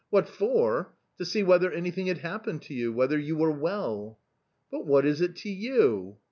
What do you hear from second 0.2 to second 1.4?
for? To